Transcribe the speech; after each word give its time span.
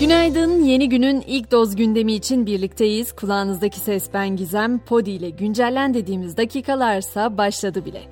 Günaydın. 0.00 0.62
Yeni 0.62 0.88
günün 0.88 1.20
ilk 1.26 1.50
doz 1.50 1.76
gündemi 1.76 2.12
için 2.12 2.46
birlikteyiz. 2.46 3.12
Kulağınızdaki 3.12 3.80
ses 3.80 4.08
ben 4.14 4.36
Gizem. 4.36 4.78
Podi 4.78 5.10
ile 5.10 5.30
güncellen 5.30 5.94
dediğimiz 5.94 6.36
dakikalarsa 6.36 7.38
başladı 7.38 7.84
bile. 7.84 8.02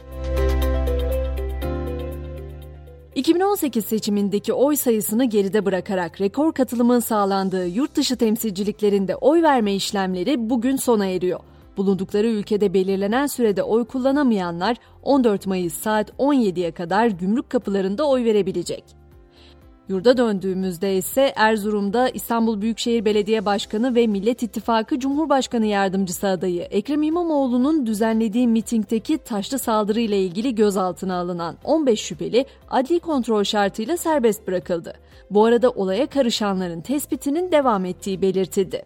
2018 3.15 3.85
seçimindeki 3.85 4.53
oy 4.53 4.77
sayısını 4.77 5.25
geride 5.25 5.65
bırakarak 5.65 6.21
rekor 6.21 6.53
katılımın 6.53 7.01
sağlandığı 7.01 7.67
yurt 7.67 7.97
dışı 7.97 8.17
temsilciliklerinde 8.17 9.17
oy 9.17 9.43
verme 9.43 9.75
işlemleri 9.75 10.51
bugün 10.51 10.77
sona 10.77 11.07
eriyor. 11.07 11.41
Bulundukları 11.77 12.27
ülkede 12.27 12.75
belirlenen 12.75 13.27
sürede 13.27 13.63
oy 13.63 13.85
kullanamayanlar 13.85 14.77
14 15.03 15.47
Mayıs 15.47 15.75
saat 15.75 16.11
17'ye 16.11 16.73
kadar 16.73 17.07
gümrük 17.07 17.51
kapılarında 17.51 18.09
oy 18.09 18.25
verebilecek. 18.25 19.06
Yurda 19.89 20.17
döndüğümüzde 20.17 20.97
ise 20.97 21.33
Erzurum'da 21.37 22.09
İstanbul 22.09 22.61
Büyükşehir 22.61 23.05
Belediye 23.05 23.45
Başkanı 23.45 23.95
ve 23.95 24.07
Millet 24.07 24.43
İttifakı 24.43 25.01
Cumhurbaşkanı 25.01 25.67
Yardımcısı 25.67 26.29
adayı 26.29 26.63
Ekrem 26.63 27.03
İmamoğlu'nun 27.03 27.87
düzenlediği 27.87 28.49
mitingdeki 28.49 29.19
taşlı 29.19 29.59
saldırı 29.59 30.01
ile 30.01 30.23
ilgili 30.23 30.55
gözaltına 30.55 31.21
alınan 31.21 31.57
15 31.65 32.01
şüpheli 32.01 32.47
adli 32.71 33.01
kontrol 33.01 33.45
şartıyla 33.45 33.97
serbest 33.97 34.47
bırakıldı. 34.47 34.93
Bu 35.31 35.45
arada 35.45 35.71
olaya 35.71 36.07
karışanların 36.07 36.81
tespitinin 36.81 37.53
devam 37.53 37.85
ettiği 37.85 38.23
belirtildi. 38.23 38.83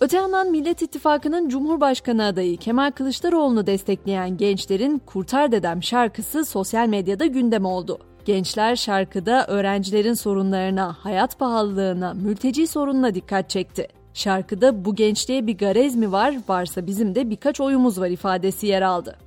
Öte 0.00 0.16
yandan 0.16 0.50
Millet 0.50 0.82
İttifakı'nın 0.82 1.48
Cumhurbaşkanı 1.48 2.24
adayı 2.24 2.56
Kemal 2.56 2.90
Kılıçdaroğlu'nu 2.90 3.66
destekleyen 3.66 4.36
gençlerin 4.36 5.02
Kurtar 5.06 5.52
Dedem 5.52 5.82
şarkısı 5.82 6.44
sosyal 6.44 6.88
medyada 6.88 7.26
gündem 7.26 7.64
oldu. 7.64 7.98
Gençler 8.24 8.76
şarkıda 8.76 9.46
öğrencilerin 9.46 10.14
sorunlarına, 10.14 10.96
hayat 11.00 11.38
pahalılığına, 11.38 12.14
mülteci 12.14 12.66
sorununa 12.66 13.14
dikkat 13.14 13.50
çekti. 13.50 13.88
Şarkıda 14.14 14.84
bu 14.84 14.94
gençliğe 14.94 15.46
bir 15.46 15.58
garez 15.58 15.96
mi 15.96 16.12
var, 16.12 16.34
varsa 16.48 16.86
bizim 16.86 17.14
de 17.14 17.30
birkaç 17.30 17.60
oyumuz 17.60 18.00
var 18.00 18.10
ifadesi 18.10 18.66
yer 18.66 18.82
aldı. 18.82 19.18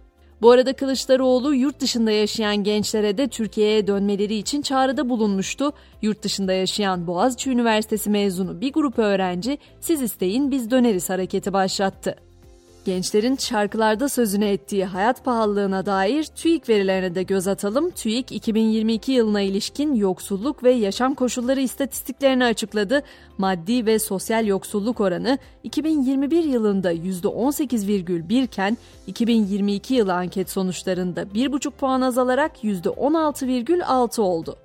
Bu 0.41 0.51
arada 0.51 0.73
Kılıçdaroğlu 0.73 1.55
yurt 1.55 1.79
dışında 1.79 2.11
yaşayan 2.11 2.63
gençlere 2.63 3.17
de 3.17 3.27
Türkiye'ye 3.27 3.87
dönmeleri 3.87 4.35
için 4.35 4.61
çağrıda 4.61 5.09
bulunmuştu. 5.09 5.71
Yurt 6.01 6.23
dışında 6.23 6.53
yaşayan 6.53 7.07
Boğaziçi 7.07 7.49
Üniversitesi 7.49 8.09
mezunu 8.09 8.61
bir 8.61 8.73
grup 8.73 8.99
öğrenci 8.99 9.57
siz 9.79 10.01
isteyin 10.01 10.51
biz 10.51 10.71
döneriz 10.71 11.09
hareketi 11.09 11.53
başlattı. 11.53 12.15
Gençlerin 12.87 13.35
şarkılarda 13.35 14.09
sözünü 14.09 14.45
ettiği 14.45 14.85
hayat 14.85 15.25
pahalılığına 15.25 15.85
dair 15.85 16.23
TÜİK 16.23 16.69
verilerine 16.69 17.15
de 17.15 17.23
göz 17.23 17.47
atalım. 17.47 17.89
TÜİK 17.89 18.31
2022 18.31 19.11
yılına 19.11 19.41
ilişkin 19.41 19.95
yoksulluk 19.95 20.63
ve 20.63 20.71
yaşam 20.71 21.15
koşulları 21.15 21.61
istatistiklerini 21.61 22.45
açıkladı. 22.45 23.03
Maddi 23.37 23.85
ve 23.85 23.99
sosyal 23.99 24.47
yoksulluk 24.47 25.01
oranı 25.01 25.37
2021 25.63 26.43
yılında 26.43 26.93
%18,1 26.93 28.43
iken 28.43 28.77
2022 29.07 29.93
yılı 29.93 30.13
anket 30.13 30.49
sonuçlarında 30.49 31.23
1,5 31.23 31.71
puan 31.71 32.01
azalarak 32.01 32.63
%16,6 32.63 34.21
oldu. 34.21 34.57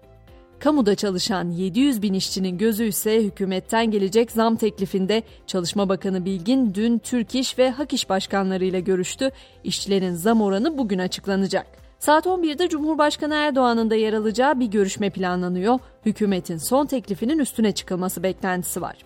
Kamuda 0.62 0.94
çalışan 0.94 1.50
700 1.50 2.02
bin 2.02 2.14
işçinin 2.14 2.58
gözü 2.58 2.84
ise 2.84 3.22
hükümetten 3.24 3.90
gelecek 3.90 4.30
zam 4.30 4.56
teklifinde 4.56 5.22
Çalışma 5.46 5.88
Bakanı 5.88 6.24
Bilgin 6.24 6.74
dün 6.74 6.98
Türk 6.98 7.34
İş 7.34 7.58
ve 7.58 7.70
Hak 7.70 7.92
İş 7.92 8.08
başkanlarıyla 8.08 8.78
görüştü. 8.78 9.30
İşçilerin 9.64 10.14
zam 10.14 10.42
oranı 10.42 10.78
bugün 10.78 10.98
açıklanacak. 10.98 11.66
Saat 11.98 12.26
11'de 12.26 12.68
Cumhurbaşkanı 12.68 13.34
Erdoğan'ın 13.34 13.90
da 13.90 13.94
yer 13.94 14.12
alacağı 14.12 14.60
bir 14.60 14.66
görüşme 14.66 15.10
planlanıyor. 15.10 15.78
Hükümetin 16.06 16.56
son 16.56 16.86
teklifinin 16.86 17.38
üstüne 17.38 17.72
çıkılması 17.72 18.22
beklentisi 18.22 18.82
var. 18.82 18.96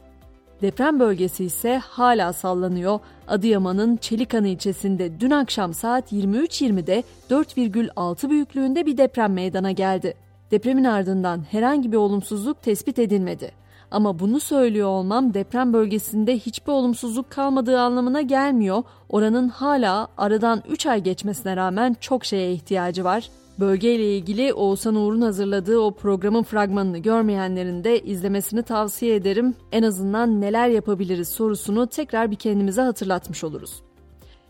Deprem 0.63 1.01
bölgesi 1.01 1.45
ise 1.45 1.79
hala 1.79 2.33
sallanıyor. 2.33 3.01
Adıyaman'ın 3.29 3.97
Çelikanı 3.97 4.49
ilçesinde 4.49 5.21
dün 5.21 5.31
akşam 5.31 5.75
saat 5.75 6.13
23.20'de 6.13 7.03
4,6 7.31 8.31
büyüklüğünde 8.31 8.87
bir 8.87 8.97
deprem 8.97 9.33
meydana 9.33 9.73
geldi. 9.73 10.26
Depremin 10.51 10.85
ardından 10.85 11.43
herhangi 11.51 11.93
bir 11.93 11.97
olumsuzluk 11.97 12.63
tespit 12.63 12.99
edilmedi. 12.99 13.53
Ama 13.91 14.19
bunu 14.19 14.41
söylüyor 14.41 14.89
olmam 14.89 15.35
deprem 15.35 15.73
bölgesinde 15.73 16.39
hiçbir 16.39 16.73
olumsuzluk 16.73 17.31
kalmadığı 17.31 17.81
anlamına 17.81 18.23
gelmiyor. 18.23 18.83
Oranın 19.09 19.49
hala 19.49 20.09
aradan 20.19 20.63
3 20.69 20.87
ay 20.87 21.03
geçmesine 21.03 21.57
rağmen 21.57 21.97
çok 22.01 22.25
şeye 22.25 22.53
ihtiyacı 22.53 23.05
var. 23.05 23.31
Bölgeyle 23.61 24.17
ilgili 24.17 24.55
Oğuzhan 24.55 24.95
Uğur'un 24.95 25.21
hazırladığı 25.21 25.79
o 25.79 25.91
programın 25.95 26.43
fragmanını 26.43 26.99
görmeyenlerin 26.99 27.85
de 27.85 28.01
izlemesini 28.01 28.63
tavsiye 28.63 29.15
ederim. 29.15 29.55
En 29.73 29.83
azından 29.83 30.41
neler 30.41 30.69
yapabiliriz 30.69 31.29
sorusunu 31.29 31.87
tekrar 31.87 32.31
bir 32.31 32.37
kendimize 32.37 32.83
hatırlatmış 32.83 33.45
oluruz. 33.45 33.86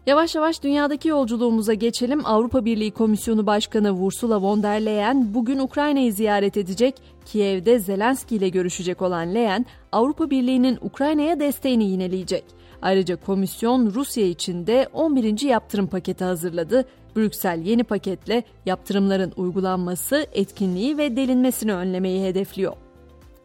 Yavaş 0.07 0.35
yavaş 0.35 0.63
dünyadaki 0.63 1.09
yolculuğumuza 1.09 1.75
geçelim. 1.75 2.27
Avrupa 2.27 2.65
Birliği 2.65 2.91
Komisyonu 2.91 3.47
Başkanı 3.47 3.93
Ursula 3.93 4.43
von 4.43 4.63
der 4.63 4.85
Leyen 4.85 5.35
bugün 5.35 5.59
Ukrayna'yı 5.59 6.13
ziyaret 6.13 6.57
edecek. 6.57 6.95
Kiev'de 7.25 7.79
Zelenski 7.79 8.37
ile 8.37 8.49
görüşecek 8.49 9.03
olan 9.03 9.35
Leyen, 9.35 9.67
Avrupa 9.93 10.31
Birliği'nin 10.31 10.79
Ukrayna'ya 10.83 11.41
desteğini 11.41 11.85
yineleyecek. 11.85 12.45
Ayrıca 12.83 13.17
komisyon 13.17 13.93
Rusya 13.95 14.27
için 14.27 14.67
de 14.67 14.89
11. 14.93 15.41
yaptırım 15.41 15.87
paketi 15.87 16.25
hazırladı. 16.25 16.85
Brüksel 17.17 17.61
yeni 17.61 17.85
paketle 17.85 18.43
yaptırımların 18.67 19.33
uygulanması, 19.37 20.27
etkinliği 20.33 20.99
ve 20.99 21.17
delinmesini 21.17 21.75
önlemeyi 21.75 22.25
hedefliyor. 22.25 22.86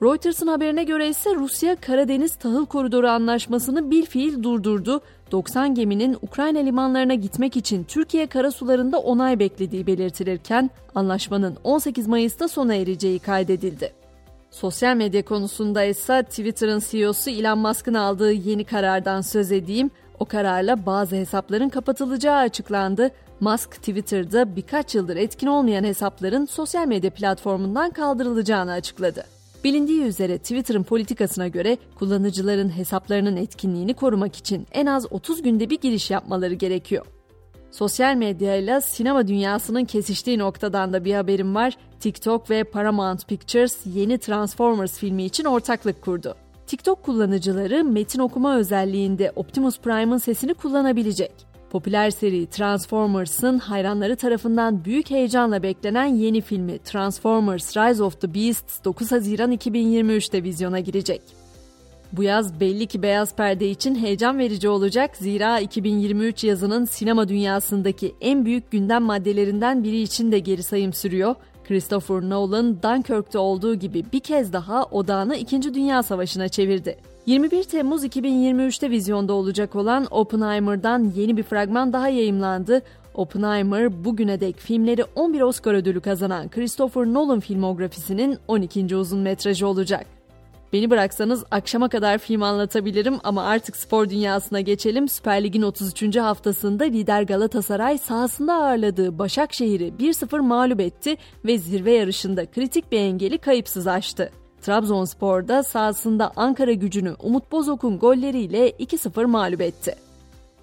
Reuters'ın 0.03 0.47
haberine 0.47 0.83
göre 0.83 1.09
ise 1.09 1.35
Rusya 1.35 1.75
Karadeniz 1.75 2.35
Tahıl 2.35 2.65
Koridoru 2.65 3.07
Anlaşması'nı 3.07 3.91
bir 3.91 4.05
fiil 4.05 4.43
durdurdu. 4.43 5.01
90 5.31 5.75
geminin 5.75 6.17
Ukrayna 6.21 6.59
limanlarına 6.59 7.13
gitmek 7.13 7.57
için 7.57 7.83
Türkiye 7.83 8.27
karasularında 8.27 8.99
onay 8.99 9.39
beklediği 9.39 9.87
belirtilirken 9.87 10.69
anlaşmanın 10.95 11.57
18 11.63 12.07
Mayıs'ta 12.07 12.47
sona 12.47 12.75
ereceği 12.75 13.19
kaydedildi. 13.19 13.93
Sosyal 14.51 14.95
medya 14.95 15.25
konusunda 15.25 15.83
ise 15.83 16.23
Twitter'ın 16.23 16.81
CEO'su 16.89 17.29
Elon 17.29 17.59
Musk'ın 17.59 17.93
aldığı 17.93 18.31
yeni 18.31 18.63
karardan 18.63 19.21
söz 19.21 19.51
edeyim. 19.51 19.91
O 20.19 20.25
kararla 20.25 20.85
bazı 20.85 21.15
hesapların 21.15 21.69
kapatılacağı 21.69 22.37
açıklandı. 22.37 23.11
Musk 23.39 23.71
Twitter'da 23.71 24.55
birkaç 24.55 24.95
yıldır 24.95 25.15
etkin 25.15 25.47
olmayan 25.47 25.83
hesapların 25.83 26.45
sosyal 26.45 26.87
medya 26.87 27.09
platformundan 27.09 27.89
kaldırılacağını 27.89 28.71
açıkladı. 28.71 29.40
Bilindiği 29.63 30.01
üzere 30.01 30.37
Twitter'ın 30.37 30.83
politikasına 30.83 31.47
göre 31.47 31.77
kullanıcıların 31.95 32.77
hesaplarının 32.77 33.35
etkinliğini 33.35 33.93
korumak 33.93 34.35
için 34.35 34.67
en 34.71 34.85
az 34.85 35.11
30 35.11 35.41
günde 35.41 35.69
bir 35.69 35.81
giriş 35.81 36.11
yapmaları 36.11 36.53
gerekiyor. 36.53 37.05
Sosyal 37.71 38.15
medyayla 38.15 38.81
sinema 38.81 39.27
dünyasının 39.27 39.85
kesiştiği 39.85 40.39
noktadan 40.39 40.93
da 40.93 41.05
bir 41.05 41.13
haberim 41.13 41.55
var. 41.55 41.77
TikTok 41.99 42.49
ve 42.49 42.63
Paramount 42.63 43.27
Pictures 43.27 43.77
yeni 43.85 44.17
Transformers 44.17 44.97
filmi 44.97 45.23
için 45.23 45.45
ortaklık 45.45 46.01
kurdu. 46.01 46.35
TikTok 46.67 47.03
kullanıcıları 47.03 47.83
metin 47.83 48.19
okuma 48.19 48.57
özelliğinde 48.57 49.31
Optimus 49.35 49.79
Prime'ın 49.79 50.17
sesini 50.17 50.53
kullanabilecek. 50.53 51.50
Popüler 51.71 52.09
seri 52.11 52.47
Transformers'ın 52.47 53.59
hayranları 53.59 54.15
tarafından 54.15 54.85
büyük 54.85 55.09
heyecanla 55.09 55.63
beklenen 55.63 56.05
yeni 56.05 56.41
filmi 56.41 56.79
Transformers 56.79 57.77
Rise 57.77 58.03
of 58.03 58.21
the 58.21 58.33
Beasts 58.33 58.83
9 58.83 59.11
Haziran 59.11 59.51
2023'te 59.51 60.43
vizyona 60.43 60.79
girecek. 60.79 61.21
Bu 62.13 62.23
yaz 62.23 62.59
belli 62.59 62.87
ki 62.87 63.01
beyaz 63.01 63.35
perde 63.35 63.69
için 63.69 63.95
heyecan 63.95 64.39
verici 64.39 64.69
olacak 64.69 65.17
zira 65.17 65.59
2023 65.59 66.43
yazının 66.43 66.85
sinema 66.85 67.29
dünyasındaki 67.29 68.15
en 68.21 68.45
büyük 68.45 68.71
gündem 68.71 69.03
maddelerinden 69.03 69.83
biri 69.83 70.01
için 70.01 70.31
de 70.31 70.39
geri 70.39 70.63
sayım 70.63 70.93
sürüyor. 70.93 71.35
Christopher 71.67 72.21
Nolan 72.21 72.83
Dunkirk'te 72.83 73.37
olduğu 73.37 73.75
gibi 73.75 74.05
bir 74.13 74.19
kez 74.19 74.53
daha 74.53 74.83
odağını 74.83 75.35
2. 75.35 75.73
Dünya 75.73 76.03
Savaşı'na 76.03 76.49
çevirdi. 76.49 77.10
21 77.31 77.63
Temmuz 77.63 78.05
2023'te 78.05 78.89
vizyonda 78.89 79.33
olacak 79.33 79.75
olan 79.75 80.07
Oppenheimer'dan 80.11 81.11
yeni 81.15 81.37
bir 81.37 81.43
fragman 81.43 81.93
daha 81.93 82.09
yayımlandı. 82.09 82.81
Oppenheimer 83.13 84.05
bugüne 84.05 84.39
dek 84.39 84.59
filmleri 84.59 85.03
11 85.15 85.41
Oscar 85.41 85.73
ödülü 85.73 86.01
kazanan 86.01 86.49
Christopher 86.49 87.05
Nolan 87.05 87.39
filmografisinin 87.39 88.37
12. 88.47 88.95
uzun 88.95 89.19
metrajı 89.19 89.67
olacak. 89.67 90.05
Beni 90.73 90.89
bıraksanız 90.89 91.43
akşama 91.51 91.89
kadar 91.89 92.17
film 92.17 92.43
anlatabilirim 92.43 93.15
ama 93.23 93.43
artık 93.43 93.75
spor 93.75 94.09
dünyasına 94.09 94.61
geçelim. 94.61 95.09
Süper 95.09 95.43
Lig'in 95.43 95.61
33. 95.61 96.17
haftasında 96.17 96.83
lider 96.83 97.21
Galatasaray 97.21 97.97
sahasında 97.97 98.53
ağırladığı 98.53 99.19
Başakşehir'i 99.19 99.93
1-0 99.99 100.39
mağlup 100.39 100.79
etti 100.79 101.17
ve 101.45 101.57
zirve 101.57 101.91
yarışında 101.91 102.45
kritik 102.45 102.91
bir 102.91 102.99
engeli 102.99 103.37
kayıpsız 103.37 103.87
aştı. 103.87 104.40
Trabzonspor'da 104.61 105.63
sahasında 105.63 106.31
Ankara 106.35 106.73
gücünü 106.73 107.15
Umut 107.19 107.51
Bozok'un 107.51 107.99
golleriyle 107.99 108.69
2-0 108.69 109.25
mağlup 109.25 109.61
etti. 109.61 109.95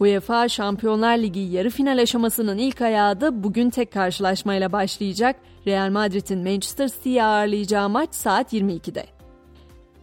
UEFA 0.01 0.49
Şampiyonlar 0.49 1.19
Ligi 1.19 1.41
yarı 1.41 1.71
final 1.71 1.99
aşamasının 1.99 2.59
ilk 2.59 2.81
ayağı 2.81 3.21
da 3.21 3.43
bugün 3.43 3.71
tek 3.71 3.93
karşılaşmayla 3.93 4.73
başlayacak. 4.73 5.37
Real 5.67 5.91
Madrid'in 5.91 6.39
Manchester 6.39 6.89
City'yi 6.89 7.23
ağırlayacağı 7.23 7.89
maç 7.89 8.15
saat 8.15 8.53
22'de. 8.53 9.07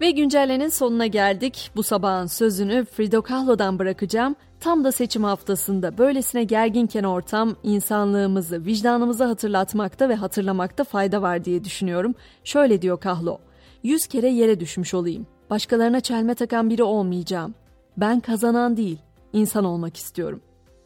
Ve 0.02 0.12
güncellenin 0.12 0.70
sonuna 0.70 1.08
geldik. 1.08 1.72
Bu 1.76 1.84
sabahın 1.84 2.26
sözünü 2.26 2.86
Frida 2.86 3.22
Kahlo'dan 3.22 3.80
bırakacağım. 3.80 4.36
Tam 4.60 4.84
da 4.84 4.92
seçim 4.92 5.24
haftasında 5.24 5.98
böylesine 5.98 6.44
gerginken 6.44 7.04
ortam 7.04 7.56
insanlığımızı, 7.64 8.66
vicdanımızı 8.66 9.24
hatırlatmakta 9.24 10.10
ve 10.10 10.16
hatırlamakta 10.16 10.84
fayda 10.84 11.22
var 11.22 11.46
diye 11.46 11.64
düşünüyorum. 11.64 12.16
Şöyle 12.44 12.82
diyor 12.82 13.00
Kahlo. 13.00 13.38
Yüz 13.86 14.08
kere 14.08 14.30
yere 14.30 14.60
düşmüş 14.60 14.94
olayım. 14.94 15.28
Başkalarına 15.50 16.00
çelme 16.00 16.36
takan 16.36 16.70
biri 16.70 16.84
olmayacağım. 16.84 17.56
Ben 17.98 18.20
kazanan 18.20 18.78
değil, 18.78 18.98
insan 19.34 19.66
olmak 19.66 19.98
istiyorum. 19.98 20.42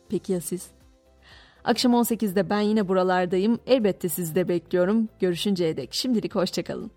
Peki 0.10 0.34
ya 0.34 0.42
siz? 0.42 0.68
Akşam 1.64 1.94
18'de 1.94 2.50
ben 2.50 2.60
yine 2.60 2.88
buralardayım. 2.88 3.60
Elbette 3.68 4.10
sizi 4.10 4.36
de 4.36 4.48
bekliyorum. 4.48 5.10
Görüşünceye 5.20 5.78
dek 5.78 5.94
şimdilik 5.94 6.36
hoşçakalın. 6.36 6.92